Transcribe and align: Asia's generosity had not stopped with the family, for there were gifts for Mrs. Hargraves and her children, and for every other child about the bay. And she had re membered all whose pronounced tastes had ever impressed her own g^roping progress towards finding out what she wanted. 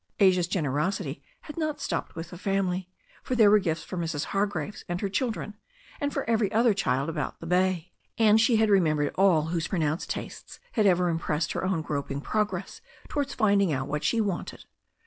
Asia's 0.19 0.47
generosity 0.47 1.21
had 1.41 1.57
not 1.57 1.79
stopped 1.79 2.15
with 2.15 2.31
the 2.31 2.37
family, 2.39 2.89
for 3.21 3.35
there 3.35 3.51
were 3.51 3.59
gifts 3.59 3.83
for 3.83 3.97
Mrs. 3.97 4.23
Hargraves 4.23 4.83
and 4.89 4.99
her 4.99 5.09
children, 5.09 5.53
and 5.99 6.11
for 6.11 6.27
every 6.27 6.51
other 6.51 6.73
child 6.73 7.07
about 7.07 7.39
the 7.39 7.45
bay. 7.45 7.91
And 8.17 8.41
she 8.41 8.55
had 8.55 8.71
re 8.71 8.79
membered 8.79 9.13
all 9.13 9.49
whose 9.53 9.67
pronounced 9.67 10.09
tastes 10.09 10.59
had 10.71 10.87
ever 10.87 11.07
impressed 11.07 11.51
her 11.51 11.63
own 11.63 11.83
g^roping 11.83 12.23
progress 12.23 12.81
towards 13.09 13.35
finding 13.35 13.71
out 13.71 13.87
what 13.87 14.03
she 14.03 14.19
wanted. 14.19 14.65